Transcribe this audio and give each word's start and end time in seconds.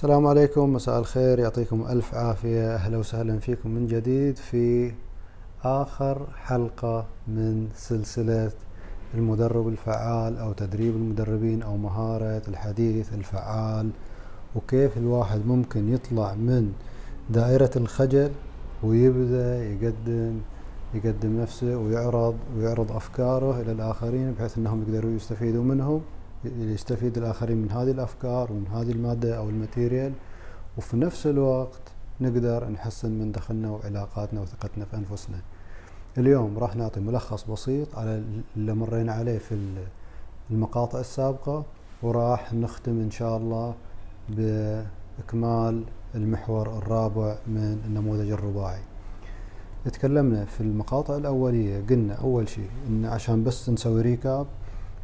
السلام 0.00 0.26
عليكم 0.26 0.72
مساء 0.72 0.98
الخير. 0.98 1.38
يعطيكم 1.38 1.86
ألف 1.86 2.14
عافية. 2.14 2.74
أهلا 2.74 2.98
وسهلا 2.98 3.38
فيكم 3.38 3.70
من 3.70 3.86
جديد 3.86 4.36
في 4.36 4.92
آخر 5.64 6.26
حلقة 6.36 7.04
من 7.28 7.68
سلسلة 7.74 8.50
المدرب 9.14 9.68
الفعال 9.68 10.38
أو 10.38 10.52
تدريب 10.52 10.96
المدربين 10.96 11.62
أو 11.62 11.76
مهارة 11.76 12.42
الحديث 12.48 13.14
الفعال 13.14 13.90
وكيف 14.56 14.96
الواحد 14.96 15.46
ممكن 15.46 15.92
يطلع 15.94 16.34
من 16.34 16.72
دائرة 17.30 17.70
الخجل 17.76 18.30
ويبدأ 18.82 19.64
يقدم 19.64 20.40
يقدم 20.94 21.40
نفسه 21.40 21.76
ويعرض 21.76 22.36
ويعرض 22.56 22.92
أفكاره 22.92 23.60
إلى 23.60 23.72
الآخرين 23.72 24.32
بحيث 24.32 24.58
أنهم 24.58 24.82
يقدروا 24.82 25.10
يستفيدوا 25.10 25.64
منهم. 25.64 26.00
يستفيد 26.44 27.18
الآخرين 27.18 27.56
من 27.56 27.70
هذه 27.70 27.90
الأفكار 27.90 28.52
ومن 28.52 28.66
هذه 28.66 28.90
المادة 28.90 29.36
أو 29.38 29.48
ال 29.48 29.54
material. 29.54 30.12
وفي 30.78 30.96
نفس 30.96 31.26
الوقت 31.26 31.80
نقدر 32.20 32.68
نحسن 32.68 33.10
من 33.10 33.32
دخلنا 33.32 33.70
وعلاقاتنا 33.70 34.40
وثقتنا 34.40 34.84
في 34.84 34.96
أنفسنا. 34.96 35.36
اليوم 36.18 36.58
راح 36.58 36.76
نعطي 36.76 37.00
ملخص 37.00 37.50
بسيط 37.50 37.98
على 37.98 38.22
اللي 38.56 38.74
مرينا 38.74 39.12
عليه 39.12 39.38
في 39.38 39.58
المقاطع 40.50 41.00
السابقة 41.00 41.64
وراح 42.02 42.54
نختم 42.54 43.00
إن 43.00 43.10
شاء 43.10 43.36
الله 43.36 43.74
بإكمال 44.28 45.84
المحور 46.14 46.78
الرابع 46.78 47.36
من 47.46 47.80
النموذج 47.86 48.30
الرباعي. 48.30 48.80
تكلمنا 49.84 50.44
في 50.44 50.60
المقاطع 50.60 51.16
الأولية 51.16 51.84
قلنا 51.90 52.14
أول 52.14 52.48
شيء 52.48 52.70
إن 52.88 53.04
عشان 53.04 53.44
بس 53.44 53.70
نسوي 53.70 54.02
recap 54.02 54.46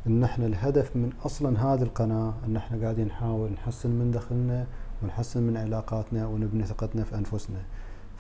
إن 0.07 0.25
إحنا 0.25 0.47
الهدف 0.47 0.97
من 0.97 1.13
أصلا 1.27 1.61
هذه 1.61 1.83
القناة 1.83 2.35
إن 2.47 2.57
إحنا 2.57 2.83
قاعدين 2.83 3.07
نحاول 3.07 3.51
نحسن 3.51 3.91
من 3.91 4.11
دخلنا 4.11 4.67
ونحسن 5.03 5.43
من 5.43 5.57
علاقاتنا 5.57 6.27
ونبني 6.27 6.67
ثقتنا 6.67 7.05
في 7.05 7.15
أنفسنا. 7.15 7.59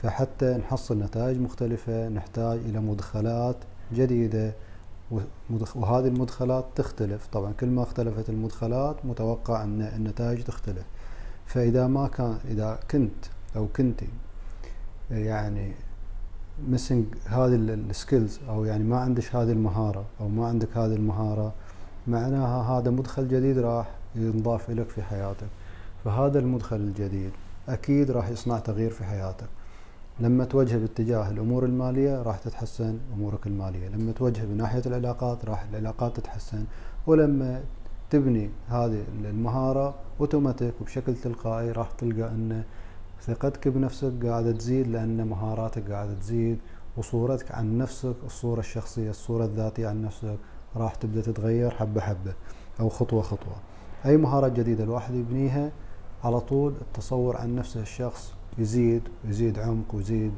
فحتى 0.02 0.56
نحصل 0.56 0.98
نتائج 0.98 1.40
مختلفة 1.40 2.08
نحتاج 2.08 2.58
إلى 2.58 2.80
مدخلات 2.80 3.56
جديدة 3.94 4.52
وهذه 5.74 6.06
المدخلات 6.06 6.64
تختلف. 6.76 7.26
طبعا 7.26 7.52
كل 7.52 7.66
ما 7.66 7.82
اختلفت 7.82 8.30
المدخلات 8.30 8.96
متوقع 9.04 9.64
إن 9.64 9.82
النتائج 9.82 10.42
تختلف. 10.42 10.84
فإذا 11.46 11.86
ما 11.86 12.08
كان 12.08 12.38
إذا 12.48 12.78
كنت 12.90 13.26
أو 13.56 13.66
كنتي 13.76 14.08
يعني 15.10 15.72
missing 16.68 17.04
هذه 17.26 17.54
ال 17.54 17.66
skills 17.66 18.40
أو 18.48 18.64
يعني 18.64 18.84
ما 18.84 18.98
عندك 18.98 19.36
هذه 19.36 19.52
المهارة 19.52 20.04
أو 20.20 20.28
ما 20.28 20.46
عندك 20.46 20.76
هذه 20.76 20.94
المهارة 20.94 21.52
معناها 22.08 22.78
هذا 22.78 22.90
مدخل 22.90 23.28
جديد 23.28 23.58
راح 23.58 23.86
ينضاف 24.14 24.70
لك 24.70 24.88
في 24.88 25.02
حياتك. 25.02 25.46
فهذا 26.04 26.38
المدخل 26.38 26.76
الجديد 26.76 27.30
أكيد 27.68 28.10
راح 28.10 28.28
يصنع 28.28 28.58
تغيير 28.58 28.90
في 28.90 29.04
حياتك. 29.04 29.46
لما 30.20 30.44
توجه 30.44 30.76
باتجاه 30.76 31.30
الأمور 31.30 31.64
المالية 31.64 32.22
راح 32.22 32.38
تتحسن 32.38 32.98
أمورك 33.14 33.46
المالية. 33.46 33.88
لما 33.88 34.12
توجه 34.12 34.44
بناحية 34.44 34.82
العلاقات 34.86 35.44
راح 35.44 35.66
العلاقات 35.70 36.16
تتحسن. 36.16 36.64
ولما 37.06 37.60
تبني 38.10 38.50
هذه 38.68 39.04
المهارة 39.24 39.94
أوتوماتيك 40.20 40.74
وبشكل 40.80 41.14
تلقائي 41.14 41.72
راح 41.72 41.90
تلقى 41.90 42.28
أن 42.28 42.62
ثقتك 43.22 43.68
بنفسك 43.68 44.12
قاعدة 44.22 44.52
تزيد 44.52 44.88
لأن 44.88 45.26
مهاراتك 45.26 45.90
قاعدة 45.90 46.14
تزيد 46.14 46.58
وصورتك 46.96 47.52
عن 47.52 47.78
نفسك 47.78 48.14
الصورة 48.26 48.60
الشخصية 48.60 49.10
الصورة 49.10 49.44
الذاتية 49.44 49.88
عن 49.88 50.02
نفسك. 50.02 50.36
راح 50.76 50.94
تبدأ 50.94 51.20
تتغير 51.20 51.70
حبة 51.70 52.00
حبة 52.00 52.32
أو 52.80 52.88
خطوة 52.88 53.22
خطوة. 53.22 53.56
أي 54.06 54.16
مهارات 54.16 54.52
جديدة 54.52 54.84
الواحد 54.84 55.14
يبنيها 55.14 55.70
على 56.24 56.40
طول 56.40 56.74
التصور 56.80 57.36
عن 57.36 57.54
نفسه 57.54 57.80
الشخص 57.80 58.34
يزيد 58.58 59.02
ويزيد 59.24 59.58
عمق 59.58 59.94
ويزيد 59.94 60.32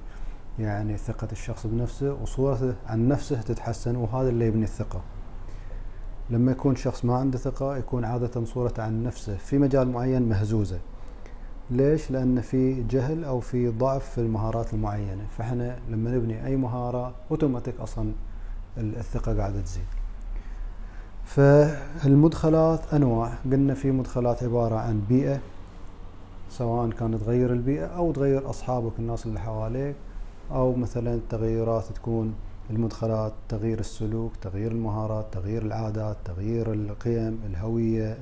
يعني 0.59 0.97
ثقة 0.97 1.29
الشخص 1.33 1.67
بنفسه 1.67 2.13
وصورته 2.13 2.75
عن 2.87 3.09
نفسه 3.09 3.43
تتحسن 3.43 3.97
وهذا 3.97 4.29
اللي 4.29 4.47
يبني 4.47 4.65
الثقة. 4.65 5.01
لما 6.31 6.53
يكون 6.53 6.77
شخص 6.77 7.05
ما 7.05 7.17
عنده 7.17 7.39
ثقة 7.39 7.77
يكون 7.77 8.05
عادة 8.05 8.45
صورته 8.45 8.83
عن 8.83 9.03
نفسه 9.03 9.37
في 9.37 9.59
مجال 9.59 9.93
معين 9.93 10.29
مهزوزة. 10.29 10.79
ليش؟ 11.71 12.11
لأن 12.11 12.41
في 12.41 12.83
جهل 12.83 13.25
أو 13.25 13.41
في 13.41 13.69
ضعف 13.69 14.11
في 14.11 14.19
المهارات 14.19 14.75
المعينة. 14.75 15.27
فإحنا 15.39 15.79
لما 15.89 16.11
نبني 16.11 16.47
أي 16.47 16.57
مهارة 16.57 17.15
أوتوماتيك 17.31 17.81
أصلا 17.81 18.13
الثقة 18.79 19.37
قاعدة 19.37 19.61
تزيد. 19.61 19.98
فالمدخلات 21.29 22.95
أنواع. 22.95 23.33
قلنا 23.45 23.75
في 23.75 23.91
مدخلات 23.91 24.43
عبارة 24.43 24.77
عن 24.77 25.03
بيئة 25.09 25.41
سواء 26.51 26.91
كانت 26.91 27.15
تغير 27.15 27.53
البيئة 27.53 27.87
أو 27.87 28.13
تغير 28.13 28.51
أصحابك 28.51 28.93
الناس 28.99 29.27
اللي 29.27 29.41
حواليك 29.41 29.97
أو 30.53 30.75
مثلا 30.75 31.21
تغيرات 31.31 31.85
تكون 31.95 32.35
المدخلات 32.71 33.33
تغيير 33.49 33.81
السلوك 33.81 34.33
تغيير 34.43 34.73
المهارات 34.73 35.27
تغيير 35.33 35.63
العادات 35.63 36.17
تغيير 36.25 36.73
القيم 36.73 37.41
الهوية. 37.47 38.19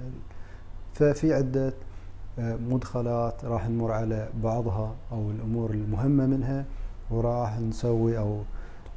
ففي 0.94 1.34
عدة 1.34 1.72
آه، 2.38 2.56
مدخلات 2.70 3.44
راح 3.44 3.68
نمر 3.68 3.92
على 3.92 4.28
بعضها 4.44 4.94
أو 5.12 5.30
الأمور 5.30 5.70
المهمة 5.70 6.26
منها 6.26 6.64
وراح 7.10 7.58
نسوي 7.60 8.18
أو 8.18 8.38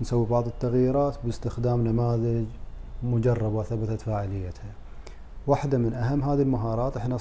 نسوي 0.01 0.25
بعض 0.25 0.47
التغييرات 0.47 1.17
باستخدام 1.23 1.87
نماذج 1.87 2.45
مجربة 3.03 3.55
وثبتت 3.55 4.01
فاعليتها 4.01 4.71
واحدة 5.47 5.77
من 5.77 5.93
أهم 5.93 6.23
هذه 6.23 6.41
المهارات 6.41 6.97
إحنا. 6.97 7.17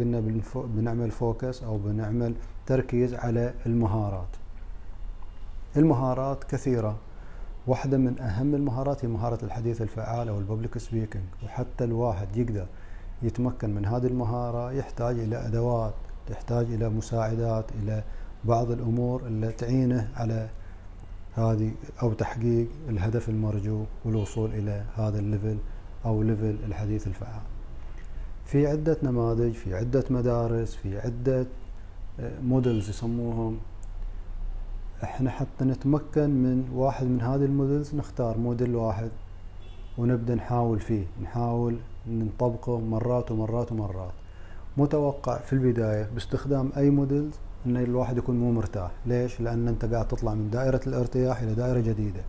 قلنا 0.00 0.20
بنفو... 0.20 0.62
بنعمل 0.62 1.10
focus 1.10 1.62
أو 1.62 1.78
بنعمل 1.78 2.34
تركيز 2.66 3.14
على 3.14 3.54
المهارات 3.66 4.28
المهارات 5.76 6.44
كثيرة 6.44 6.96
واحدة 7.66 7.98
من 7.98 8.20
أهم 8.20 8.54
المهارات 8.54 9.04
هي 9.04 9.08
مهارة 9.08 9.44
الحديث 9.44 9.82
الفعال 9.82 10.28
أو 10.28 10.38
ال 10.38 10.44
public 10.44 10.78
speaking 10.78 11.24
وحتى 11.44 11.84
الواحد 11.84 12.36
يقدر 12.36 12.66
يتمكن 13.22 13.74
من 13.74 13.86
هذه 13.86 14.06
المهارة 14.06 14.72
يحتاج 14.72 15.18
إلى 15.18 15.46
أدوات 15.46 15.94
يحتاج 16.30 16.66
إلى 16.66 16.88
مساعدات 16.88 17.64
إلى 17.82 18.02
بعض 18.44 18.70
الأمور 18.70 19.26
اللي 19.26 19.52
تعينه 19.52 20.08
على 20.16 20.48
هذه 21.34 21.72
أو 22.02 22.12
تحقيق 22.12 22.68
الهدف 22.88 23.28
المرجو 23.28 23.84
والوصول 24.04 24.50
إلى 24.50 24.84
هذا 24.96 25.18
ال 25.18 25.24
level 25.24 25.56
أو 26.04 26.22
level 26.22 26.56
الحديث 26.66 27.06
الفعال 27.06 27.42
في 28.44 28.66
عدة 28.66 28.96
نماذج 29.02 29.52
في 29.52 29.74
عدة 29.74 30.04
مدارس 30.10 30.74
في 30.74 30.98
عدة 30.98 31.46
models 32.42 32.86
آه، 32.86 32.90
يسموهم. 32.90 33.58
إحنا 35.04 35.30
حتى 35.30 35.64
نتمكن 35.64 36.30
من 36.30 36.68
واحد 36.74 37.06
من 37.06 37.20
هذه 37.20 37.44
ال 37.44 37.51
models 37.51 37.94
نختار 37.94 38.38
موديل 38.38 38.76
واحد 38.76 39.10
ونبدأ 39.98 40.34
نحاول 40.34 40.80
فيه. 40.80 41.04
نحاول 41.22 41.76
نطبقه 42.08 42.80
مرات 42.80 43.30
ومرات 43.30 43.72
ومرات. 43.72 44.12
متوقع 44.76 45.38
في 45.38 45.52
البداية 45.52 46.08
باستخدام 46.14 46.72
أي 46.76 46.90
موديلز 46.90 47.34
إن 47.66 47.76
الواحد 47.76 48.18
يكون 48.18 48.36
مو 48.36 48.52
مرتاح. 48.52 48.90
ليش؟ 49.06 49.40
لأن 49.40 49.68
أنت 49.68 49.84
قاعد 49.84 50.08
تطلع 50.08 50.34
من 50.34 50.50
دائرة 50.50 50.80
الارتياح 50.86 51.40
إلى 51.40 51.54
دائرة 51.54 51.80
جديدة. 51.80 52.20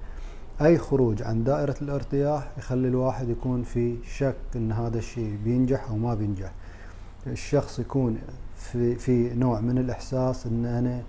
أي 0.61 0.77
خروج 0.77 1.23
عن 1.23 1.43
دائرة 1.43 1.75
الارتياح 1.81 2.51
يخلي 2.57 2.87
الواحد 2.87 3.29
يكون 3.29 3.63
في 3.63 3.97
شك 4.17 4.35
إن 4.55 4.71
هذا 4.71 4.97
الشيء 4.97 5.37
بينجح 5.43 5.89
أو 5.89 5.97
ما 5.97 6.15
بينجح. 6.15 6.51
الشخص 7.27 7.79
يكون 7.79 8.17
في 8.55 8.95
في 8.95 9.33
نوع 9.33 9.59
من 9.59 9.77
الإحساس 9.77 10.47
إن 10.47 10.65
أنا 10.65 11.01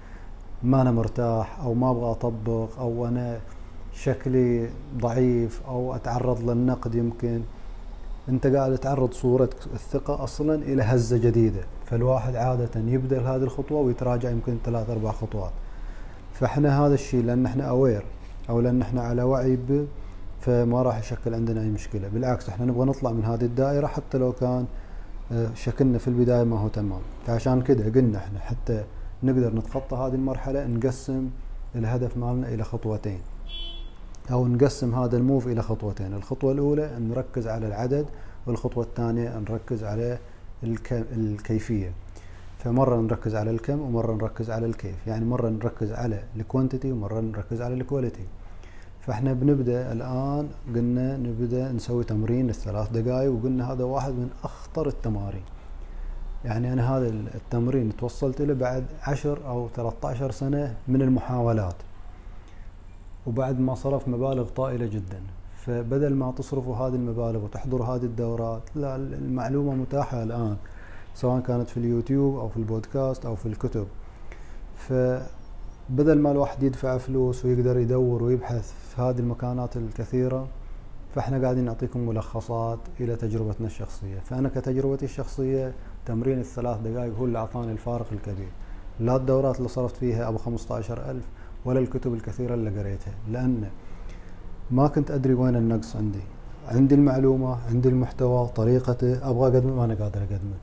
ما 0.63 0.83
أنا 0.83 0.93
مرتاح 0.93 1.61
أو 1.61 1.75
ما 1.75 1.91
أبغى 1.91 2.11
أطبق 2.11 2.79
أو 2.79 3.07
أنا 3.09 3.41
شكلي 3.93 4.71
ضعيف 4.99 5.63
أو 5.67 5.95
أتعرض 5.95 6.51
للنقد 6.51 6.95
يمكن. 6.95 7.41
انت 8.29 8.47
قاعد 8.47 8.79
تعرض 8.79 9.13
صورة 9.13 9.51
الثقة 9.75 10.25
أصلا 10.25 10.55
إلى 10.55 10.83
هزة 10.83 11.17
جديدة 11.17 11.61
فالواحد 11.87 12.37
عادة 12.37 12.81
يبدأ 12.81 13.21
هذه 13.21 13.43
الخطوة 13.43 13.81
ويتراجع 13.81 14.31
يمكن 14.31 14.57
ثلاث 14.65 14.91
أربع 14.91 15.13
خطوات. 15.13 15.53
فإحنا 16.35 16.87
هذا 16.87 16.95
الشيء 16.95 17.25
لأن 17.25 17.47
إحنا 17.47 17.65
اوير 17.65 18.05
أو 18.51 18.61
لأن 18.61 18.83
إحنا 18.83 19.03
على 19.03 19.23
وعي 19.23 19.57
به 19.57 19.87
فما 20.41 20.83
راح 20.83 20.99
يشكل 20.99 21.35
عندنا 21.35 21.61
أي 21.61 21.69
مشكلة. 21.69 22.09
بالعكس 22.09 22.49
إحنا 22.49 22.67
نبغى 22.67 22.87
نطلع 22.87 23.11
من 23.13 23.25
هذه 23.25 23.45
الدائرة 23.45 23.87
حتى 23.87 24.19
لو 24.19 24.33
كان 24.33 24.67
آه، 25.33 25.49
شكلنا 25.55 25.99
في 25.99 26.09
البداية 26.09 26.45
ما 26.45 26.59
هو 26.59 26.69
تمام. 26.69 27.01
فعشان 27.27 27.63
كده 27.63 27.85
قلنا 27.85 28.19
إحنا 28.19 28.41
حتى 28.41 28.85
نقدر 29.23 29.55
نتخطى 29.55 29.97
هذه 29.97 30.15
المرحلة 30.15 30.67
نقسم 30.67 31.31
الهدف 31.75 32.17
مالنا 32.17 32.49
إلى 32.49 32.65
خطوتين. 32.65 33.21
أو 34.33 34.47
نقسم 34.47 34.95
هذا 34.95 35.17
ال 35.17 35.23
move 35.23 35.47
إلى 35.47 35.63
خطوتين. 35.63 36.15
الخطوة 36.15 36.53
الأولى 36.53 36.91
نركز 37.01 37.47
على 37.47 37.67
العدد 37.67 38.07
والخطوة 38.47 38.85
الثانية 38.85 39.39
نركز 39.39 39.85
على 39.85 40.19
الكيفية. 41.17 41.93
فمرة 42.59 42.97
نركز 42.97 43.35
على 43.35 43.51
الكم 43.51 43.81
ومرة 43.81 44.13
نركز 44.13 44.51
على 44.51 44.67
الكيف. 44.67 45.07
يعني 45.07 45.25
مرة 45.25 45.49
نركز 45.49 45.93
على 45.93 46.23
ال 46.37 46.43
quantity 46.43 46.93
ومرة 46.93 47.21
نركز 47.21 47.61
على 47.63 47.75
ال 47.75 47.81
quality 47.81 48.25
فإحنا 49.01 49.33
بنبدأ 49.33 49.93
الآن 49.93 50.49
قلنا 50.75 51.17
نبدأ 51.17 51.73
نسوي 51.73 52.05
تمرين 52.05 52.51
الثلاث 52.51 52.91
دقائق 52.91 53.33
وقلنا 53.33 53.73
هذا 53.73 53.85
واحد 53.85 54.13
من 54.13 54.29
أخطر 54.45 54.87
التمارين. 54.87 55.43
يعني 56.45 56.73
أنا 56.73 56.97
هذا 56.97 57.09
التمرين 57.09 57.97
توصلت 57.97 58.43
له 58.43 58.55
بعد 58.55 58.85
عشر 59.03 59.39
أو 59.49 59.69
13 59.77 60.31
سنة 60.31 60.75
من 60.89 61.03
المحاولات. 61.03 61.75
وبعد 63.27 63.61
ما 63.61 63.75
صرف 63.75 64.09
مبالغ 64.09 64.49
طائلة 64.49 64.87
جدا. 64.87 65.21
فبدل 65.57 66.15
ما 66.15 66.33
تصرفوا 66.33 66.77
هذه 66.77 66.95
المبالغ 66.95 67.45
وتحضروا 67.45 67.87
هذه 67.87 68.03
الدورات 68.05 68.63
لا 68.75 68.97
المعلومة 68.97 69.75
متاحة 69.75 70.23
الآن 70.23 70.57
سواء 71.15 71.41
كانت 71.41 71.69
في 71.69 71.77
اليوتيوب 71.77 72.39
أو 72.39 72.49
في 72.49 72.57
البودكاست 72.57 73.27
أو 73.27 73.37
في 73.37 73.47
الكتب. 73.47 73.87
فبدل 74.77 76.19
ما 76.19 76.31
الواحد 76.31 76.63
يدفع 76.63 76.99
فلوس 76.99 77.45
ويقدر 77.45 77.79
يدور 77.79 78.23
ويبحث 78.23 78.73
في 78.73 79.03
هذه 79.03 79.19
المكانات 79.19 79.77
الكثيرة 79.77 80.47
فإحنا 81.15 81.43
قاعدين 81.43 81.65
نعطيكم 81.65 82.01
ملخصات 82.01 82.79
إلى 83.01 83.17
تجربتنا 83.17 83.67
الشخصية. 83.67 84.19
فأنا 84.19 84.49
كتجربتي 84.49 85.05
الشخصية 85.05 85.73
تمرين 86.07 86.39
الثلاث 86.39 86.81
دقائق 86.81 87.15
هو 87.19 87.25
اللي 87.25 87.39
أعطاني 87.39 87.73
الفارق 87.73 88.07
الكبير. 88.13 88.51
لا 89.01 89.17
الدورات 89.17 89.59
اللي 89.59 89.69
صرفت 89.69 89.97
فيها 89.97 90.29
أبو 90.29 90.39
15000 90.39 91.23
ولا 91.65 91.81
الكتب 91.81 92.15
الكثيرة 92.15 92.55
اللي 92.55 92.81
قريتها 92.81 93.13
لأن 93.31 93.69
ما 94.71 94.89
كنت 94.89 95.11
أدري 95.11 95.35
وين 95.35 95.57
النقص 95.57 95.97
عندي. 95.97 96.21
عندي 96.69 96.95
المعلومة 96.95 97.59
عندي 97.69 97.89
المحتوى 97.89 98.49
طريقته 98.49 99.31
أبغى 99.31 99.47
أقدمه 99.49 99.75
ما 99.75 99.85
أنا 99.85 99.95
قادر 99.95 100.21
أقدمه. 100.21 100.59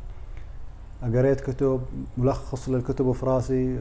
قريت 1.19 1.41
كتب 1.41 1.81
ملخص 2.17 2.69
للكتب 2.69 3.11
في 3.11 3.25
رأسي 3.25 3.79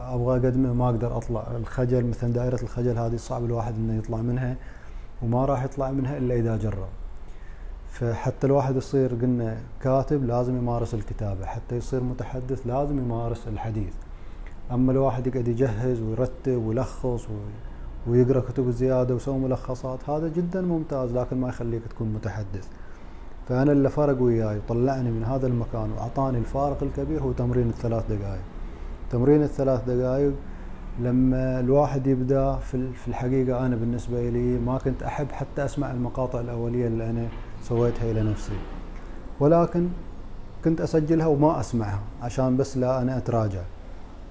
أبغى 0.00 0.32
أقدمه 0.38 0.72
ما 0.72 0.84
أقدر 0.84 1.16
أطلع. 1.16 1.46
الخجل 1.56 2.06
مثلا 2.06 2.32
دائرة 2.32 2.62
الخجل 2.62 2.98
هذه 2.98 3.16
صعب 3.16 3.44
الواحد 3.44 3.74
إنه 3.74 3.98
يطلع 3.98 4.18
منها 4.18 4.56
وما 5.22 5.44
راح 5.44 5.64
يطلع 5.64 5.90
منها 5.90 6.18
إلا 6.18 6.34
إذا 6.34 6.56
جرب. 6.56 6.88
فحتى 7.90 8.46
الواحد 8.46 8.76
يصير 8.76 9.14
قلنا 9.14 9.58
كاتب 9.82 10.24
لازم 10.24 10.56
يمارس 10.56 10.94
الكتابة 10.94 11.46
حتى 11.46 11.76
يصير 11.76 12.02
متحدث 12.02 12.66
لازم 12.66 12.98
يمارس 12.98 13.48
الحديث. 13.48 13.92
أما 14.72 14.92
الواحد 14.92 15.26
يقعد 15.26 15.48
يجهز 15.48 16.00
ويرتب 16.00 16.66
ويلخص 16.66 17.26
ويقرأ 18.06 18.40
كتب 18.40 18.70
زيادة 18.70 19.14
ويسوي 19.14 19.38
ملخصات 19.38 20.10
هذا 20.10 20.28
جدا 20.28 20.60
ممتاز 20.60 21.12
لكن 21.12 21.40
ما 21.40 21.48
يخليك 21.48 21.82
تكون 21.90 22.08
متحدث. 22.12 22.68
فأنا 23.48 23.72
اللي 23.72 23.88
فرق 23.88 24.22
وياي 24.22 24.58
وطلعني 24.58 25.10
من 25.10 25.24
هذا 25.24 25.46
المكان 25.46 25.90
وأعطاني 25.92 26.38
الفارق 26.38 26.82
الكبير 26.82 27.22
هو 27.22 27.32
تمرين 27.32 27.68
الثلاث 27.68 28.04
دقائق 28.12 28.42
تمرين 29.10 29.42
الثلاث 29.42 29.84
دقائق 29.90 30.32
لما 31.00 31.60
الواحد 31.60 32.06
يبدأ 32.06 32.56
في 32.56 33.08
الحقيقة 33.08 33.66
أنا 33.66 33.76
بالنسبة 33.76 34.30
لي 34.30 34.58
ما 34.58 34.78
كنت 34.78 35.02
أحب 35.02 35.26
حتى 35.32 35.64
أسمع 35.64 35.90
المقاطع 35.90 36.40
الأولية 36.40 36.86
اللي 36.86 37.10
أنا 37.10 37.28
سويتها 37.62 38.10
إلى 38.10 38.22
نفسي. 38.22 38.52
ولكن 39.40 39.88
كنت 40.64 40.80
أسجلها 40.80 41.26
وما 41.26 41.60
أسمعها 41.60 42.00
عشان 42.22 42.56
بس 42.56 42.76
لا 42.76 43.02
أنا 43.02 43.16
أتراجع. 43.18 43.62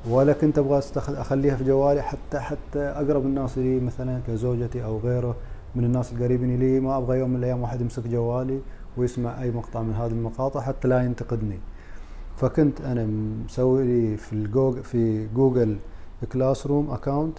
ولا 0.07 0.33
كنت 0.33 0.57
أبغى 0.57 0.81
أخليها 0.97 1.55
في 1.55 1.63
جوالي 1.63 2.01
حتى 2.01 2.39
حتى 2.39 2.79
أقرب 2.79 3.25
الناس 3.25 3.57
لي 3.57 3.79
مثلا 3.79 4.19
كزوجتي 4.27 4.83
أو 4.83 4.97
غيره 4.97 5.35
من 5.75 5.83
الناس 5.83 6.13
القريبين 6.13 6.59
لي. 6.59 6.79
ما 6.79 6.97
أبغى 6.97 7.19
يوم 7.19 7.29
من 7.29 7.35
الأيام 7.35 7.61
واحد 7.61 7.81
يمسك 7.81 8.07
جوالي 8.07 8.59
ويسمع 8.97 9.41
أي 9.41 9.51
مقطع 9.51 9.81
من 9.81 9.93
هذه 9.93 10.11
المقاطع 10.11 10.61
حتى 10.61 10.87
لا 10.87 11.03
ينتقدني. 11.03 11.59
فكنت 12.37 12.81
أنا 12.81 13.05
مسوي 13.45 13.83
لي 13.83 14.17
في 14.17 14.33
الجوجل 14.33 14.83
في 14.83 15.27
Google 15.27 15.77
Classroom 16.33 16.91
account 16.91 17.37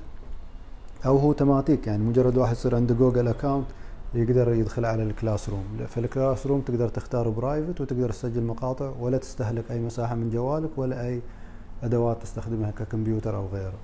أو 1.07 1.17
هو 1.17 1.33
تماتيك 1.33 1.87
يعني 1.87 2.03
مجرد 2.03 2.39
واحد 2.39 2.53
يصير 2.53 2.77
عنده 2.77 2.95
Google 2.95 3.29
account 3.29 3.67
يقدر 4.15 4.53
يدخل 4.53 4.85
على 4.85 5.03
ال 5.03 5.49
classroom 5.49 5.65
في 5.89 6.01
ال 6.01 6.47
classroom 6.47 6.61
تقدر 6.61 6.89
تختار 6.89 7.29
private 7.29 7.81
وتقدر 7.81 8.11
تسجل 8.11 8.43
مقاطع 8.43 8.91
ولا 9.01 9.19
تستهلك 9.19 9.65
أي 9.71 9.81
مساحة 9.81 10.15
من 10.15 10.31
جوالك 10.31 10.71
ولا 10.77 11.07
أي 11.07 11.21
أدوات 11.83 12.23
تستخدمها 12.23 12.71
ككمبيوتر 12.71 13.37
أو 13.37 13.47
غيره. 13.53 13.79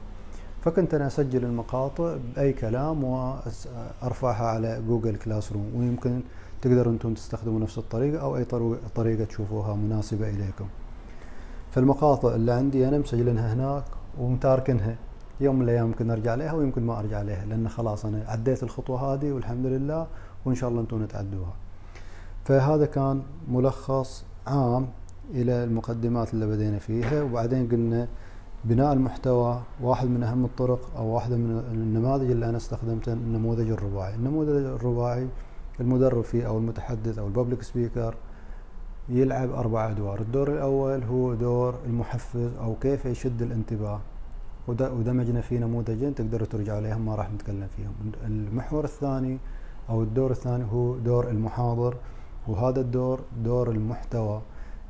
فكنت 0.62 0.94
أنا 0.94 1.06
أسجل 1.06 1.44
المقاطع 1.44 2.16
بأي 2.37 2.52
كلام 2.52 3.04
وأرفعها 3.04 4.46
على 4.46 4.82
Google 4.88 5.16
Classroom 5.16 5.72
ويمكن 5.76 6.20
تقدروا 6.62 6.93
أنتم 6.93 7.14
تستخدموا 7.14 7.60
نفس 7.60 7.78
الطريقة 7.78 8.22
أو 8.22 8.37
أي 8.37 8.44
طريقة 8.94 9.25
تشوفوها 9.25 9.75
مناسبة 9.75 10.31
إليكم. 10.31 10.66
فالمقاطع 11.70 12.34
اللي 12.34 12.52
عندي 12.52 12.88
أنا 12.88 12.98
مسجلينها 12.98 13.54
هناك 13.54 13.84
ومتاركنها 14.19 14.96
يوم 15.40 15.56
من 15.56 15.62
الأيام 15.62 15.87
يمكن 15.87 16.10
أرجع 16.10 16.34
لها 16.34 16.52
ويمكن 16.52 16.87
ما 16.87 16.98
أرجع 16.98 17.22
لها 17.22 17.44
لأن 17.44 17.69
خلاص 17.69 18.04
أنا 18.04 18.25
عديت 18.28 18.62
الخطوة 18.62 19.14
هذه 19.14 19.32
والحمد 19.32 19.66
لله 19.66 20.06
وإن 20.44 20.54
شاء 20.54 20.70
الله 20.70 20.81
أنتم 20.81 21.06
تعدوها. 21.06 21.52
فهذا 22.44 22.87
كان 22.87 23.22
ملخص 23.48 24.25
عام 24.46 24.88
إلى 25.31 25.64
المقدمات 25.64 26.34
اللي 26.34 26.46
بدينا 26.46 26.78
فيها 26.78 27.23
وبعدين 27.23 27.69
قلنا 27.69 28.08
بناء 28.64 28.93
المحتوى 28.93 29.62
واحد 29.82 30.08
من 30.08 30.23
أهم 30.23 30.44
الطرق 30.44 30.96
أو 30.96 31.06
واحدة 31.06 31.37
من 31.37 31.62
النماذج 31.73 32.31
اللي 32.31 32.49
أنا 32.49 32.56
استخدمتها 32.56 33.14
النموذج 33.14 33.70
الرباعي، 33.70 34.14
النموذج 34.14 34.64
الرباعي 34.64 35.26
المدرب 35.81 36.20
فيه 36.25 36.46
أو 36.46 36.58
المتحدث 36.58 37.19
أو 37.19 37.26
الببليك 37.26 37.62
سبيكر 37.62 38.14
يلعب 39.08 39.50
أربع 39.50 39.90
أدوار، 39.90 40.20
الدور 40.20 40.52
الأول 40.52 41.02
هو 41.02 41.34
دور 41.34 41.75
المحفز 41.87 42.50
أو 42.61 42.75
كيف 42.81 43.06
يشد 43.06 43.43
الانتباه. 43.43 44.00
ودمجنا 44.69 45.40
فيه 45.40 45.58
نموذجين 45.58 46.14
تقدروا 46.14 46.46
ترجعوا 46.46 46.79
عليهم 46.79 47.06
ما 47.06 47.14
راح 47.14 47.32
نتكلم 47.32 47.67
فيهم. 47.76 47.93
المحور 48.26 48.84
الثاني 48.84 49.38
أو 49.90 50.02
الدور 50.02 50.31
الثاني 50.31 50.64
هو 50.72 50.96
دور 50.96 51.31
المحاضر 51.31 51.96
وهذا 52.49 52.81
الدور 52.81 53.20
دور 53.44 53.70
المحتوى. 53.70 54.40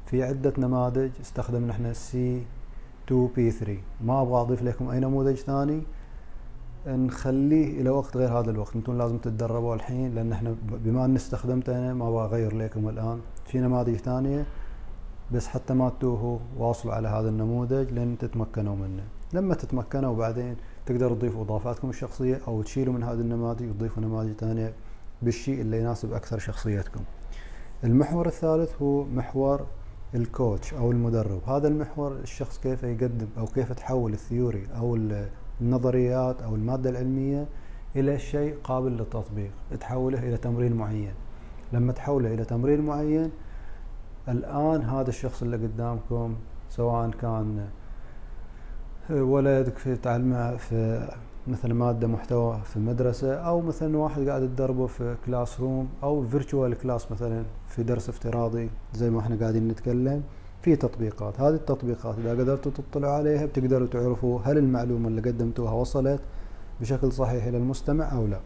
في 0.07 0.23
عدة 0.23 0.53
نماذج 0.59 1.11
استخدمنا 1.21 1.73
إحنا 1.73 1.93
سي 1.93 2.43
2 3.07 3.29
بي 3.37 3.51
3 3.51 3.79
ما 4.05 4.23
أبغى 4.23 4.41
أضيف 4.41 4.63
لكم 4.63 4.89
أي 4.89 5.01
نموذج 5.01 5.35
ثاني. 5.35 5.83
نخليه 6.87 7.81
إلى 7.81 7.91
وقت 7.91 8.17
غير 8.17 8.39
هذا 8.39 8.51
الوقت. 8.51 8.77
أنتم 8.77 8.99
لازم 8.99 9.19
تتدربوا 9.19 9.75
الحين 9.75 10.15
لأن 10.15 10.33
إحنا 10.33 10.55
بما 10.71 11.05
أني 11.05 11.17
استخدمته 11.17 11.79
أنا 11.79 11.95
ما 11.95 12.09
أبغى 12.09 12.25
أغير 12.25 12.57
لكم 12.57 12.89
الآن. 12.89 13.21
في 13.47 13.59
نماذج 13.59 13.97
ثانية 13.97 14.47
بس 15.33 15.47
حتى 15.47 15.75
ما 15.75 15.89
تتوهوا 15.89 16.39
واصلوا 16.59 16.95
على 16.95 17.09
هذا 17.09 17.29
النموذج 17.29 17.93
لين 17.93 18.19
تتمكنوا 18.19 18.77
منه. 18.77 19.03
لما 19.33 19.55
تتمكنوا 19.55 20.17
بعدين 20.17 20.57
تقدروا 20.87 21.17
تضيفوا 21.17 21.43
إضافاتكم 21.43 21.91
الشخصية 21.91 22.41
أو 22.49 22.63
تشيلوا 22.63 22.95
من 22.95 23.03
هذه 23.03 23.21
النماذج 23.21 23.71
وتضيفوا 23.71 24.03
نماذج 24.03 24.33
ثانية 24.33 24.73
بالشيء 25.23 25.61
اللي 25.61 25.81
يناسب 25.81 26.13
أكثر 26.13 26.39
شخصيتكم. 26.39 27.01
المحور 27.85 28.27
الثالث 28.27 28.83
هو 28.83 29.05
محور 29.05 29.67
الكوتش 30.15 30.75
أو 30.75 30.91
المدرب. 30.91 31.41
هذا 31.49 31.69
المحور 31.69 32.13
الشخص 32.13 32.59
كيف 32.59 32.83
يقدم 32.83 33.27
أو 33.39 33.47
كيف 33.47 33.73
تحول 33.73 34.13
الثيوري 34.13 34.67
أو 34.77 34.99
النظريات 35.61 36.43
أو 36.43 36.55
المادة 36.55 36.91
العلمية 36.91 37.47
إلى 37.97 38.19
شيء 38.19 38.57
قابل 38.65 38.93
للتطبيق 38.93 39.51
تحوله 39.81 40.19
إلى 40.19 40.37
تمرين 40.37 40.73
معين. 40.73 41.13
لما 41.73 41.93
تحوله 41.93 42.35
إلى 42.35 42.45
تمرين 42.45 42.81
معين 42.81 43.31
الآن 44.29 44.83
هذا 44.83 45.09
الشخص 45.09 45.43
اللي 45.43 45.57
قدامكم 45.57 46.37
سواء 46.71 47.11
كان 47.11 47.69
ولدك 49.11 49.79
في 49.79 49.97
تعلمه 49.97 50.57
في 50.57 51.09
مثلا 51.49 51.75
مادة 51.75 52.07
محتوى 52.07 52.61
في 52.65 52.77
المدرسة 52.77 53.35
أو 53.35 53.61
مثلا 53.61 53.97
واحد 53.97 54.29
قاعد 54.29 54.41
تدربه 54.43 54.87
في 54.87 55.17
classroom 55.27 55.89
أو 56.03 56.27
virtual 56.27 56.75
class 56.79 57.13
مثلا 57.13 57.43
في 57.69 57.83
درس 57.83 58.09
افتراضي 58.09 58.71
زي 58.95 59.11
ما 59.11 59.21
إحنا 59.21 59.37
قاعدين 59.41 59.69
نتكلم. 59.69 60.23
في 60.63 60.77
تطبيقات 60.77 61.41
هذه 61.41 61.55
التطبيقات 61.55 62.19
إذا 62.19 62.31
قدرتوا 62.31 62.73
تطلعوا 62.73 63.15
عليها 63.15 63.47
بتقدروا 63.47 63.87
تعرفوا 63.87 64.41
هل 64.45 64.59
المعلومة 64.59 65.09
اللي 65.09 65.21
قدمتوها 65.21 65.73
وصلت 65.73 66.21
بشكل 66.81 67.13
صحيح 67.13 67.45
إلى 67.45 67.57
المستمع 67.57 68.13
أو 68.13 68.27
لا. 68.27 68.39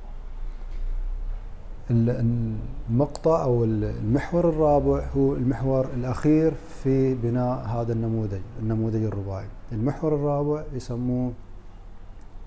المقطع 1.90 3.42
أو 3.44 3.64
المحور 3.64 4.48
الرابع 4.48 5.06
هو 5.16 5.34
المحور 5.34 5.86
الأخير 5.96 6.52
في 6.82 7.14
بناء 7.14 7.66
هذا 7.66 7.92
النموذج 7.92 8.40
النموذج 8.62 9.02
الرباعي. 9.04 9.46
المحور 9.72 10.14
الرابع 10.14 10.62
يسموه 10.74 11.32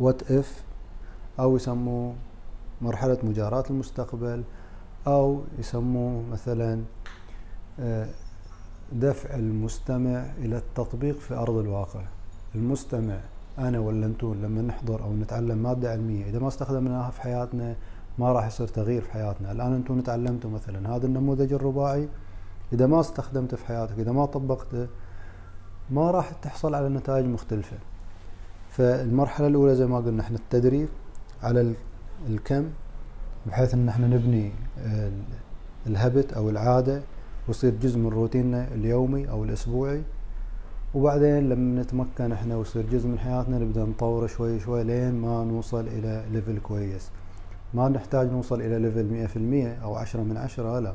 وات 0.03 0.31
اف 0.31 0.63
أو 1.39 1.55
يسموه 1.55 2.13
مرحلة 2.81 3.17
مجاراة 3.23 3.63
المستقبل 3.69 4.43
أو 5.07 5.41
يسموه 5.59 6.23
مثلا 6.31 6.83
آه، 7.79 8.07
دفع 8.91 9.35
المستمع 9.35 10.25
إلى 10.37 10.57
التطبيق 10.57 11.19
في 11.19 11.33
أرض 11.33 11.57
الواقع. 11.57 12.01
المستمع 12.55 13.19
أنا 13.57 13.79
ولا 13.79 14.05
أنتم 14.05 14.33
لما 14.33 14.61
نحضر 14.61 15.03
أو 15.03 15.13
نتعلم 15.13 15.57
مادة 15.57 15.91
علمية 15.91 16.25
إذا 16.29 16.39
ما 16.39 16.47
استخدمناها 16.47 17.11
في 17.11 17.21
حياتنا 17.21 17.75
ما 18.19 18.31
راح 18.31 18.47
يصير 18.47 18.67
تغيير 18.67 19.01
في 19.01 19.11
حياتنا. 19.11 19.51
الآن 19.51 19.73
أنتم 19.73 20.01
تعلمتوا 20.01 20.49
مثلا 20.49 20.95
هذا 20.95 21.05
النموذج 21.05 21.53
الرباعي. 21.53 22.07
إذا 22.73 22.85
ما 22.85 22.99
استخدمته 22.99 23.57
في 23.57 23.65
حياتك 23.65 23.99
إذا 23.99 24.11
ما 24.11 24.25
طبقته 24.25 24.87
ما 25.91 26.11
راح 26.11 26.31
تحصل 26.31 26.75
على 26.75 26.89
نتائج 26.89 27.25
مختلفة. 27.25 27.77
فالمرحلة 28.73 29.47
الأولى 29.47 29.75
زي 29.75 29.85
ما 29.85 29.97
قلنا 29.97 30.21
إحنا 30.21 30.37
التدريب 30.37 30.87
على 31.43 31.73
الكم 32.29 32.65
بحيث 33.47 33.73
إن 33.73 33.89
إحنا 33.89 34.07
نبني 34.07 34.51
الهبت 35.87 36.33
أو 36.33 36.49
العادة 36.49 37.01
ويصير 37.47 37.73
جزء 37.81 37.99
من 37.99 38.07
روتيننا 38.07 38.67
اليومي 38.73 39.29
أو 39.29 39.43
الأسبوعي. 39.43 40.01
وبعدين 40.93 41.49
لما 41.49 41.81
نتمكن 41.81 42.31
إحنا 42.31 42.55
ويصير 42.55 42.85
جزء 42.91 43.07
من 43.07 43.19
حياتنا 43.19 43.59
نبدأ 43.59 43.83
نطوره 43.83 44.27
شوي 44.27 44.59
شوي 44.59 44.83
لين 44.83 45.13
ما 45.13 45.43
نوصل 45.43 45.87
إلى 45.87 46.25
level 46.31 46.59
كويس. 46.59 47.09
ما 47.73 47.89
نحتاج 47.89 48.31
نوصل 48.31 48.61
إلى 48.61 48.79
level 48.79 49.05
مئة 49.05 49.27
في 49.27 49.35
المية 49.35 49.73
أو 49.83 49.95
عشرة 49.95 50.21
من 50.21 50.37
عشرة 50.37 50.79
لا. 50.79 50.93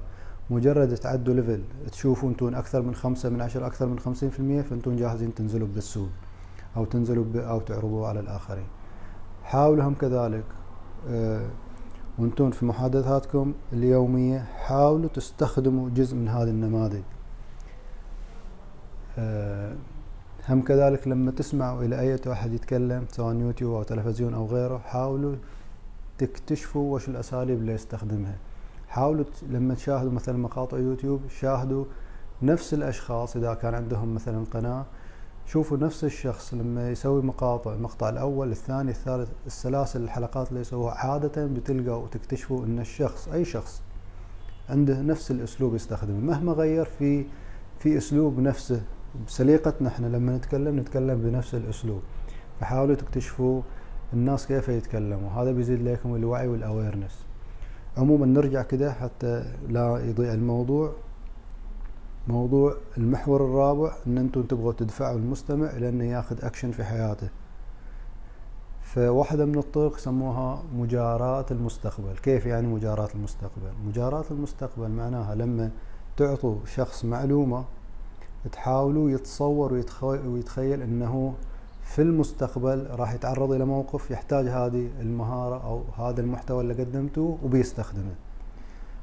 مجرد 0.51 0.95
تعدوا 0.95 1.35
level 1.35 1.63
تشوفوا 1.93 2.29
أنتم 2.29 2.55
أكثر 2.55 2.83
من 2.83 2.95
خمسة 2.95 3.29
من 3.29 3.41
عشرة 3.41 3.67
أكثر 3.67 3.87
من 3.87 3.99
خمسين 3.99 4.31
في 4.31 4.63
فانتم 4.63 4.97
جاهزين 4.97 5.35
تنزلوا 5.35 5.69
بالسوق. 5.75 6.09
أو 6.77 6.85
تنزلوا 6.85 7.25
أو 7.37 7.61
تعرضوا 7.61 8.07
على 8.07 8.21
الآخرين. 8.21 8.67
حاولوا 9.45 9.85
هم 9.85 9.95
كذلك. 9.95 10.45
أه 11.09 11.47
وأنتم 12.19 12.51
في 12.51 12.67
محادثاتكم 12.67 13.55
اليومية 13.73 14.39
حاولوا 14.39 15.09
تستخدموا 15.09 15.91
جزء 15.91 16.17
من 16.17 16.29
هذه 16.29 16.51
النماذج. 16.51 17.03
أه 19.19 19.75
هم 20.49 20.63
كذلك 20.63 21.09
لما 21.09 21.31
تسمعوا 21.31 21.83
إلى 21.83 22.01
أي 22.01 22.19
واحد 22.27 22.53
يتكلم 22.53 23.07
سواء 23.11 23.37
يوتيوب 23.37 23.75
أو 23.75 23.83
تلفزيون 23.83 24.35
أو 24.35 24.47
غيره 24.47 24.79
حاولوا 24.79 25.37
تكتشفوا 26.19 26.95
وش 26.95 27.09
الأساليب 27.09 27.59
اللي 27.59 27.73
يستخدمها. 27.73 28.37
حاولوا 28.89 29.25
لما 29.49 29.75
تشاهدوا 29.75 30.13
مثلا 30.13 30.39
مقاطع 30.39 30.79
يوتيوب 30.79 31.21
شاهدوا 31.41 31.85
نفس 32.43 32.75
الأشخاص 32.75 33.37
إذا 33.37 33.55
كان 33.55 33.75
عندهم 33.75 34.15
مثلا 34.15 34.45
قناة 34.53 34.85
شوفوا 35.49 35.77
نفس 35.77 36.05
الشخص 36.05 36.55
لما 36.55 36.91
يسوي 36.91 37.23
مقاطع 37.23 37.73
المقطع 37.73 38.09
الأول 38.09 38.51
الثاني 38.51 38.91
الثالث 38.91 39.29
السلاسل 39.47 40.03
الحلقات 40.03 40.49
اللي 40.49 40.61
يسووها 40.61 40.95
عادة 40.95 41.47
بتلقوا 41.47 42.03
وتكتشفوا 42.03 42.65
أن 42.65 42.79
الشخص 42.79 43.29
أي 43.29 43.45
شخص 43.45 43.83
عنده 44.69 45.03
نفس 45.03 45.31
الأسلوب 45.31 45.75
يستخدمه. 45.75 46.21
مهما 46.21 46.53
غير 46.53 46.85
في 46.85 47.25
في 47.79 47.99
أسلوب 47.99 48.41
نفسه 48.41 48.83
بسليقتنا 49.27 49.89
إحنا 49.89 50.07
لما 50.07 50.37
نتكلم 50.37 50.79
نتكلم 50.79 51.23
بنفس 51.23 51.55
الأسلوب. 51.55 52.03
فحاولوا 52.61 52.95
تكتشفوا 52.95 53.63
الناس 54.13 54.47
كيف 54.47 54.69
يتكلموا. 54.69 55.31
هذا 55.31 55.53
بيزيد 55.53 55.83
لكم 55.83 56.15
الوعي 56.15 56.49
والأويرنس 56.49 57.25
عموما 57.97 58.27
نرجع 58.27 58.63
كده 58.63 58.93
حتى 58.93 59.55
لا 59.69 59.99
يضيع 60.05 60.33
الموضوع. 60.33 60.93
موضوع 62.29 62.77
المحور 62.99 63.45
الرابع 63.45 63.93
إن 64.07 64.19
أنتم 64.19 64.43
تبغوا 64.43 64.73
تدفعوا 64.73 65.19
المستمع 65.19 65.71
إلى 65.71 65.89
أنه 65.89 66.05
ياخذ 66.05 66.45
اكشن 66.45 66.71
في 66.71 66.85
حياته. 66.85 67.29
فواحدة 68.83 69.45
من 69.45 69.59
الطرق 69.59 69.97
يسموها 69.97 70.63
مجاراة 70.75 71.47
المستقبل. 71.51 72.13
كيف 72.23 72.47
يعني 72.47 72.67
مجاراة 72.67 73.09
المستقبل؟ 73.15 73.73
مجاراة 73.87 74.25
المستقبل 74.31 74.89
معناها 74.89 75.35
لما 75.35 75.71
تعطوا 76.17 76.57
شخص 76.75 77.05
معلومة 77.05 77.65
تحاولوا 78.53 79.11
يتصور 79.11 79.73
ويتخيل 80.03 80.83
إنه 80.83 81.35
في 81.83 82.03
المستقبل 82.03 82.87
راح 82.91 83.15
يتعرض 83.15 83.53
إلى 83.53 83.65
موقف 83.65 84.11
يحتاج 84.11 84.49
هذه 84.49 84.89
المهارة 85.01 85.65
أو 85.65 86.05
هذا 86.05 86.21
المحتوى 86.21 86.61
اللي 86.61 86.75
قدمته 86.75 87.39
وبيستخدمه. 87.43 88.15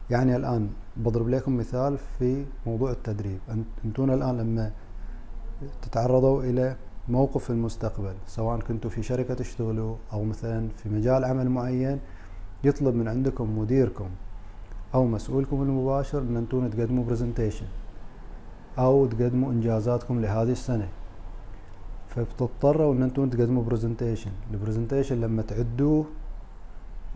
يعني 0.09 0.35
الآن 0.35 0.69
بضرب 0.97 1.29
لكم 1.29 1.57
مثال 1.57 1.97
في 1.97 2.45
موضوع 2.65 2.91
التدريب. 2.91 3.39
أنتون 3.85 4.09
الآن 4.13 4.37
لما 4.37 4.71
تتعرضوا 5.81 6.43
إلى 6.43 6.75
موقف 7.09 7.43
في 7.43 7.49
المستقبل 7.49 8.13
سواء 8.27 8.59
كنتوا 8.59 8.89
في 8.89 9.03
شركة 9.03 9.33
تشتغلوا 9.33 9.95
أو 10.13 10.23
مثلا 10.23 10.67
في 10.77 10.89
مجال 10.89 11.25
عمل 11.25 11.49
معين 11.49 11.99
يطلب 12.63 12.95
من 12.95 13.07
عندكم 13.07 13.59
مديركم 13.59 14.09
أو 14.93 15.05
مسؤولكم 15.05 15.61
المباشر 15.61 16.19
أن 16.19 16.37
أنتم 16.37 16.67
تقدموا 16.69 17.03
presentation 17.03 17.65
أو 18.77 19.05
تقدموا 19.05 19.51
إنجازاتكم 19.51 20.21
لهذه 20.21 20.51
السنة. 20.51 20.87
فبتضطروا 22.07 22.93
أن 22.93 23.03
أنتم 23.03 23.29
تقدموا 23.29 23.63
presentation 23.63 24.31
ال 24.51 24.57
presentation 24.57 25.21
لما 25.21 25.41
تعدوه 25.41 26.05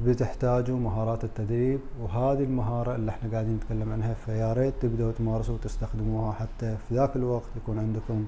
بتحتاجوا 0.06 0.80
مهارات 0.80 1.24
التدريب 1.24 1.80
وهذه 2.02 2.44
المهارة 2.44 2.96
اللي 2.96 3.12
إحنا 3.12 3.32
قاعدين 3.32 3.56
نتكلم 3.56 3.92
عنها 3.92 4.14
فيا 4.14 4.54
ريت 4.54 4.74
تبدأوا 4.82 5.12
تمارسوا 5.12 5.56
وتستخدموها 5.56 6.32
حتى 6.32 6.78
في 6.90 6.96
ذاك 6.96 7.16
الوقت 7.16 7.50
يكون 7.58 7.80
عندكم 7.80 8.26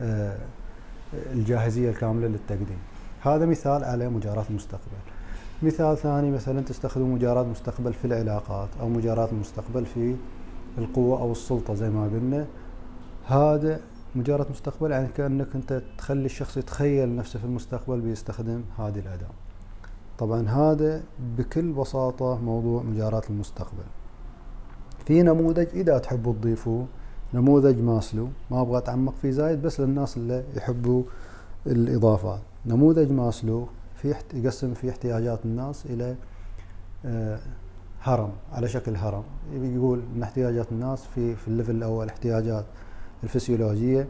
آه، 0.00 0.36
الجاهزية 1.14 1.90
الكاملة 1.90 2.26
للتقديم. 2.26 2.78
هذا 3.20 3.46
مثال 3.46 3.84
على 3.84 4.08
مجاراة 4.08 4.44
المستقبل. 4.50 4.96
مثال 5.62 5.96
ثاني 5.96 6.30
مثلا 6.30 6.60
تستخدموا 6.60 7.14
مجاراة 7.14 7.42
المستقبل 7.42 7.92
في 7.92 8.04
العلاقات 8.04 8.68
أو 8.80 8.88
مجاراة 8.88 9.28
المستقبل 9.32 9.86
في 9.86 10.16
القوة 10.78 11.20
أو 11.20 11.32
السلطة 11.32 11.74
زي 11.74 11.90
ما 11.90 12.04
قلنا. 12.04 12.46
هذا 13.26 13.80
مجاراة 14.14 14.46
مستقبل 14.50 14.90
يعني 14.90 15.08
كأنك 15.08 15.48
أنت 15.54 15.82
تخلي 15.98 16.26
الشخص 16.26 16.56
يتخيل 16.56 17.16
نفسه 17.16 17.38
في 17.38 17.44
المستقبل 17.44 18.00
بيستخدم 18.00 18.62
هذه 18.78 18.98
الأداة. 18.98 19.43
طبعا 20.18 20.48
هذا 20.48 21.02
بكل 21.38 21.72
بساطة 21.72 22.38
موضوع 22.44 22.82
مجاراة 22.82 23.22
المستقبل. 23.30 23.84
في 25.06 25.22
نموذج 25.22 25.66
إذا 25.74 25.98
تحبوا 25.98 26.32
تضيفوه 26.32 26.86
نموذج 27.34 27.80
ماسلو. 27.80 28.28
ما 28.50 28.60
أبغى 28.60 28.78
أتعمق 28.78 29.14
فيه 29.14 29.30
زايد 29.30 29.62
بس 29.62 29.80
للناس 29.80 30.16
اللي 30.16 30.44
يحبوا 30.56 31.02
الإضافات. 31.66 32.40
نموذج 32.66 33.12
ماسلو 33.12 33.66
في 33.96 34.14
يقسم 34.34 34.74
في 34.74 34.90
احتياجات 34.90 35.44
الناس 35.44 35.86
إلى 35.86 36.16
آه، 37.04 37.40
هرم 38.02 38.30
على 38.52 38.68
شكل 38.68 38.96
هرم. 38.96 39.22
يقول 39.52 40.02
ان 40.16 40.22
احتياجات 40.22 40.72
الناس 40.72 41.04
في 41.04 41.34
في 41.34 41.48
ال 41.48 41.52
level 41.52 41.74
الأول 41.74 42.08
احتياجات 42.08 42.64
الفسيولوجية 43.24 44.08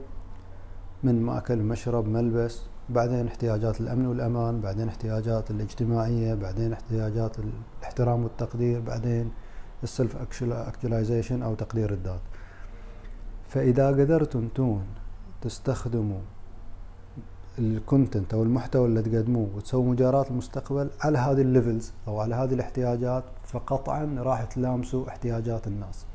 من 1.02 1.22
مأكل 1.22 1.58
مشرب 1.58 2.08
ملبس 2.08 2.62
بعدين 2.88 3.26
احتياجات 3.26 3.80
الأمن 3.80 4.06
والأمان 4.06 4.60
بعدين 4.60 4.88
احتياجات 4.88 5.50
الاجتماعية 5.50 6.34
بعدين 6.34 6.72
احتياجات 6.72 7.36
الاحترام 7.38 8.24
والتقدير 8.24 8.80
بعدين 8.80 9.30
ال 9.82 10.16
self-actualization 10.42 11.42
أو 11.42 11.54
تقدير 11.54 11.92
الذات. 11.92 12.20
فإذا 13.48 13.88
قدرتوا 13.88 14.40
أنتم 14.40 14.80
تستخدموا 15.42 16.20
ال 17.58 17.68
content 17.68 18.34
أو 18.34 18.42
المحتوى 18.42 18.86
اللي 18.86 19.02
تقدموه 19.02 19.48
وتسووا 19.56 19.84
مجاراة 19.84 20.26
المستقبل 20.30 20.90
على 21.00 21.18
هذه 21.18 21.40
ال 21.40 21.48
levels 21.48 21.92
أو 22.08 22.20
على 22.20 22.34
هذه 22.34 22.54
الاحتياجات 22.54 23.24
فقطعا 23.44 24.16
راح 24.18 24.44
تلامسوا 24.44 25.08
احتياجات 25.08 25.66
الناس. 25.66 26.06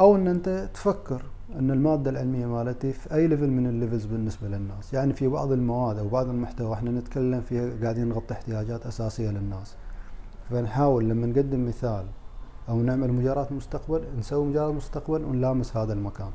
أو 0.00 0.16
إن 0.16 0.28
أنت 0.28 0.68
تفكر 0.74 1.22
إن 1.58 1.70
المادة 1.70 2.10
العلمية 2.10 2.46
مالتي 2.46 2.92
في 2.92 3.14
أي 3.14 3.26
level 3.26 3.50
من 3.50 3.66
ال 3.66 3.71
levels 3.71 4.04
بالنسبة 4.04 4.48
للناس. 4.48 4.94
يعني 4.94 5.12
في 5.12 5.28
بعض 5.28 5.52
المواد 5.52 5.98
أو 5.98 6.08
بعض 6.08 6.28
المحتوى 6.28 6.74
إحنا 6.74 6.90
نتكلم 6.90 7.40
فيها 7.40 7.70
قاعدين 7.82 8.08
نغطي 8.08 8.34
احتياجات 8.34 8.86
أساسية 8.86 9.30
للناس. 9.30 9.76
فنحاول 10.50 11.08
لما 11.08 11.26
نقدم 11.26 11.68
مثال 11.68 12.06
أو 12.68 12.82
نعمل 12.82 13.12
مجاراة 13.12 13.46
مستقبل 13.50 14.02
نسوي 14.18 14.46
مجاراة 14.46 14.72
مستقبل 14.72 15.24
ونلامس 15.24 15.76
هذا 15.76 15.92
المكان. 15.92 16.30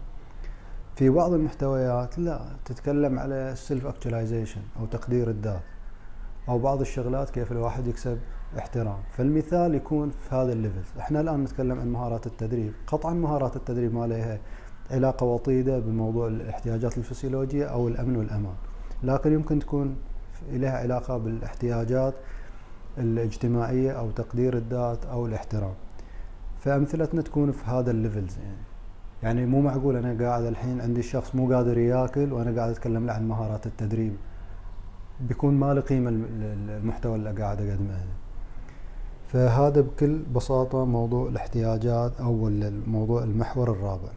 في 0.95 1.09
بعض 1.09 1.33
المحتويات 1.33 2.19
لا 2.19 2.41
تتكلم 2.65 3.19
على 3.19 3.51
ال 3.51 3.85
self-actualization 3.85 4.61
أو 4.79 4.85
تقدير 4.85 5.29
الذات. 5.29 5.61
أو 6.49 6.59
بعض 6.59 6.81
الشغلات 6.81 7.29
كيف 7.29 7.51
الواحد 7.51 7.87
يكسب 7.87 8.17
احترام. 8.57 8.97
فالمثال 9.11 9.75
يكون 9.75 10.09
في 10.09 10.35
هذا 10.35 10.53
ال 10.53 10.60
level. 10.60 10.99
إحنا 10.99 11.21
الآن 11.21 11.43
نتكلم 11.43 11.79
عن 11.79 11.91
مهارات 11.91 12.27
التدريب. 12.27 12.73
قطعا 12.87 13.13
مهارات 13.13 13.55
التدريب 13.55 13.93
ما 13.93 14.07
لها 14.07 14.39
علاقة 14.91 15.25
وطيدة 15.25 15.79
بموضوع 15.79 16.27
الاحتياجات 16.27 16.97
الفسيولوجية 16.97 17.65
أو 17.65 17.87
الأمن 17.87 18.15
والأمان. 18.15 18.55
لكن 19.03 19.33
يمكن 19.33 19.59
تكون 19.59 19.95
لها 20.51 20.77
علاقة 20.77 21.17
بالاحتياجات 21.17 22.13
الاجتماعية 22.97 23.91
أو 23.91 24.11
تقدير 24.11 24.57
الذات 24.57 25.05
أو 25.05 25.25
الاحترام. 25.25 25.73
فأمثلتنا 26.59 27.21
تكون 27.21 27.51
في 27.51 27.65
هذا 27.65 27.91
الليفلز 27.91 28.37
يعني 28.37 28.57
يعني 29.23 29.45
مو 29.45 29.61
معقول 29.61 29.95
أنا 29.95 30.25
قاعد 30.25 30.43
الحين 30.43 30.81
عندي 30.81 31.01
شخص 31.01 31.35
مو 31.35 31.53
قادر 31.53 31.77
ياكل 31.77 32.33
وأنا 32.33 32.59
قاعد 32.59 32.71
أتكلم 32.71 33.05
له 33.05 33.13
عن 33.13 33.27
مهارات 33.27 33.65
التدريب. 33.65 34.15
بيكون 35.19 35.53
ما 35.53 35.73
له 35.73 35.81
قيمة 35.81 36.09
المحتوى 36.09 37.15
اللي 37.15 37.31
قاعد 37.31 37.61
أقدمه. 37.61 38.05
فهذا 39.31 39.81
بكل 39.81 40.19
بساطة 40.35 40.85
موضوع 40.85 41.29
الاحتياجات 41.29 42.21
أو 42.21 42.47
الموضوع 42.47 43.23
المحور 43.23 43.71
الرابع. 43.71 44.09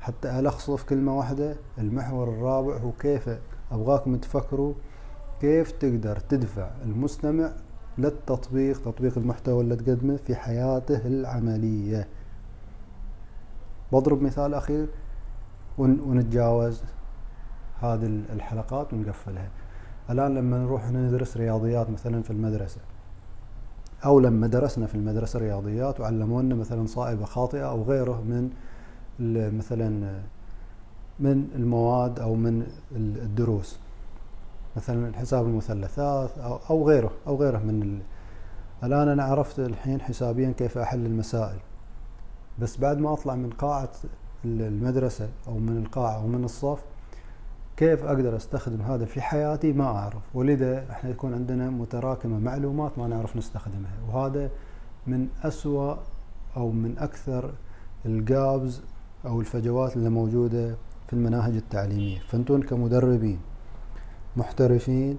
حتى 0.00 0.38
ألخصه 0.38 0.76
في 0.76 0.86
كلمة 0.86 1.18
واحدة 1.18 1.56
المحور 1.78 2.28
الرابع 2.28 2.76
هو 2.76 2.92
كيف 2.92 3.30
أبغاكم 3.72 4.16
تفكروا 4.16 4.74
كيف 5.40 5.72
تقدر 5.72 6.16
تدفع 6.16 6.70
المستمع 6.84 7.52
للتطبيق 7.98 8.82
تطبيق 8.82 9.18
المحتوى 9.18 9.60
اللي 9.60 9.76
تقدمه 9.76 10.16
في 10.16 10.34
حياته 10.34 11.06
العملية. 11.06 12.08
بضرب 13.92 14.22
مثال 14.22 14.54
أخير 14.54 14.86
ونتجاوز 15.78 16.82
هذه 17.80 18.06
الحلقات 18.32 18.92
ونقفلها. 18.92 19.48
الآن 20.10 20.34
لما 20.34 20.58
نروح 20.58 20.90
ندرس 20.90 21.36
رياضيات 21.36 21.90
مثلا 21.90 22.22
في 22.22 22.30
المدرسة. 22.30 22.80
أو 24.04 24.20
لما 24.20 24.46
درسنا 24.46 24.86
في 24.86 24.94
المدرسة 24.94 25.36
الرياضيات 25.36 26.00
وعلمونا 26.00 26.54
مثلا 26.54 26.86
صائبة 26.86 27.24
خاطئة 27.24 27.70
أو 27.70 27.82
غيره 27.82 28.22
من 28.22 28.50
مثلا 29.58 30.20
من 31.20 31.48
المواد 31.54 32.20
أو 32.20 32.34
من 32.34 32.66
الدروس. 32.96 33.78
مثلا 34.76 35.16
حساب 35.16 35.46
المثلثات 35.46 36.30
أو, 36.70 36.88
غيره 36.88 37.10
أو 37.26 37.36
غيره 37.36 37.58
من 37.58 38.00
الآن 38.84 39.08
أنا 39.08 39.24
عرفت 39.24 39.60
الحين 39.60 40.00
حسابيا 40.00 40.52
كيف 40.58 40.78
أحل 40.78 41.06
المسائل. 41.06 41.58
بس 42.58 42.76
بعد 42.76 42.98
ما 42.98 43.12
أطلع 43.12 43.34
من 43.34 43.50
قاعة 43.50 43.90
المدرسة 44.44 45.28
أو 45.48 45.58
من 45.58 45.76
القاعة 45.76 46.14
أو 46.16 46.26
من 46.26 46.44
الصف 46.44 46.84
كيف 47.76 48.04
أقدر 48.04 48.36
أستخدم 48.36 48.82
هذا 48.82 49.04
في 49.04 49.20
حياتي 49.20 49.72
ما 49.72 49.84
أعرف. 49.84 50.22
ولذا 50.34 50.90
إحنا 50.90 51.10
يكون 51.10 51.34
عندنا 51.34 51.70
متراكمة 51.70 52.38
معلومات 52.38 52.98
ما 52.98 53.08
نعرف 53.08 53.36
نستخدمها. 53.36 53.92
وهذا 54.08 54.50
من 55.06 55.28
أسوأ 55.42 55.96
أو 56.56 56.70
من 56.70 56.98
أكثر 56.98 57.50
الجابز 58.06 58.82
أو 59.26 59.40
الفجوات 59.40 59.96
اللي 59.96 60.10
موجودة 60.10 60.74
في 61.06 61.12
المناهج 61.12 61.54
التعليمية. 61.56 62.18
فأنتون 62.18 62.62
كمدربين 62.62 63.38
محترفين 64.36 65.18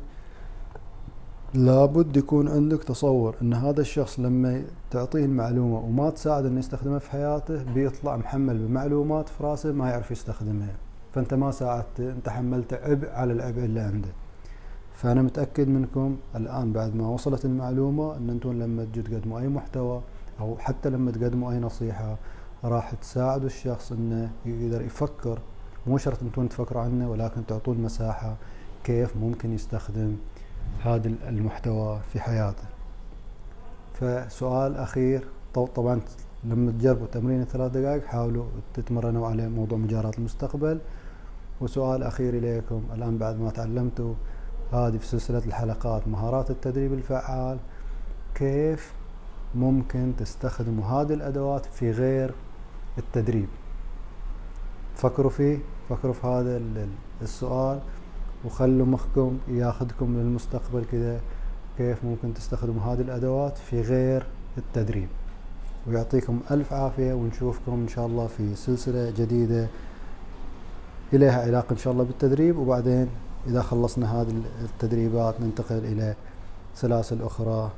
لابد 1.53 2.17
يكون 2.17 2.47
عندك 2.47 2.83
تصور 2.83 3.35
إن 3.41 3.53
هذا 3.53 3.81
الشخص 3.81 4.19
لما 4.19 4.63
تعطيه 4.91 5.25
المعلومة 5.25 5.79
وما 5.79 6.09
تساعد 6.09 6.45
إنه 6.45 6.59
يستخدمها 6.59 6.99
في 6.99 7.11
حياته 7.11 7.63
بيطلع 7.63 8.17
محمل 8.17 8.57
بمعلومات 8.57 9.29
في 9.29 9.43
راسه 9.43 9.71
ما 9.71 9.89
يعرف 9.89 10.11
يستخدمها. 10.11 10.75
فأنت 11.13 11.33
ما 11.33 11.51
ساعدته 11.51 12.11
أنت 12.11 12.29
حملته 12.29 12.77
عبء 12.77 13.09
على 13.09 13.33
العبء 13.33 13.65
اللي 13.65 13.79
عنده 13.79 14.09
فأنا 14.93 15.21
متأكد 15.21 15.67
منكم 15.67 16.17
الآن 16.35 16.73
بعد 16.73 16.95
ما 16.95 17.07
وصلت 17.07 17.45
المعلومة 17.45 18.17
إن 18.17 18.29
أنتم 18.29 18.51
لما 18.51 18.85
تجوا 18.85 19.03
تقدموا 19.03 19.39
أي 19.39 19.47
محتوى 19.47 20.01
أو 20.39 20.57
حتى 20.57 20.89
لما 20.89 21.11
تقدموا 21.11 21.51
أي 21.51 21.59
نصيحة 21.59 22.15
راح 22.63 22.93
تساعدوا 22.93 23.45
الشخص 23.45 23.91
إنه 23.91 24.31
يقدر 24.45 24.81
يفكر. 24.81 25.39
مو 25.87 25.97
شرط 25.97 26.23
أنتم 26.23 26.47
تفكروا 26.47 26.81
عنه 26.81 27.11
ولكن 27.11 27.45
تعطون 27.45 27.77
مساحة 27.77 28.35
كيف 28.83 29.17
ممكن 29.17 29.53
يستخدم 29.53 30.15
هذا 30.83 31.11
المحتوى 31.27 31.99
في 32.13 32.19
حياته. 32.19 32.63
فسؤال 33.93 34.75
أخير 34.75 35.27
طبعا 35.53 36.01
لما 36.43 36.71
تجربوا 36.71 37.07
تمرين 37.07 37.41
الثلاث 37.41 37.71
دقائق 37.71 38.05
حاولوا 38.05 38.45
تتمرنوا 38.73 39.27
على 39.27 39.49
موضوع 39.49 39.77
مجارات 39.77 40.17
المستقبل. 40.17 40.79
وسؤال 41.61 42.03
أخير 42.03 42.33
إليكم. 42.33 42.83
الآن 42.93 43.17
بعد 43.17 43.39
ما 43.39 43.49
تعلمتوا 43.49 44.13
هذه 44.71 44.97
في 44.97 45.07
سلسلة 45.07 45.45
الحلقات 45.45 46.07
مهارات 46.07 46.51
التدريب 46.51 46.93
الفعال 46.93 47.57
كيف 48.35 48.93
ممكن 49.55 50.13
تستخدموا 50.17 50.85
هذه 50.85 51.13
الأدوات 51.13 51.65
في 51.65 51.91
غير 51.91 52.33
التدريب؟ 52.97 53.47
فكروا 54.95 55.29
فيه 55.29 55.57
فكروا 55.89 56.13
في 56.13 56.27
هذا 56.27 56.61
السؤال 57.21 57.79
وخلوا 58.45 58.85
مخكم 58.85 59.37
ياخذكم 59.47 60.17
للمستقبل 60.17 60.85
كذا 60.91 61.21
كيف 61.77 62.03
ممكن 62.03 62.33
تستخدموا 62.33 62.83
هذه 62.83 63.01
الأدوات 63.01 63.57
في 63.57 63.81
غير 63.81 64.25
التدريب. 64.57 65.07
ويعطيكم 65.87 66.39
ألف 66.51 66.73
عافية 66.73 67.13
ونشوفكم 67.13 67.71
إن 67.71 67.87
شاء 67.87 68.05
الله 68.05 68.27
في 68.27 68.55
سلسلة 68.55 69.13
جديدة 69.17 69.67
إليها 71.13 71.41
علاقة 71.41 71.71
إن 71.71 71.77
شاء 71.77 71.93
الله 71.93 72.03
بالتدريب 72.03 72.57
وبعدين 72.57 73.09
إذا 73.47 73.61
خلصنا 73.61 74.21
هذه 74.21 74.41
التدريبات 74.63 75.41
ننتقل 75.41 75.77
إلى 75.77 76.15
سلاسل 76.75 77.21
أخرى 77.21 77.71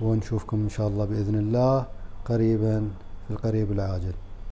ونشوفكم 0.00 0.56
إن 0.56 0.68
شاء 0.68 0.88
الله 0.88 1.04
بإذن 1.04 1.34
الله 1.34 1.86
قريبا 2.24 2.88
في 3.28 3.34
القريب 3.34 3.72
العاجل. 3.72 4.12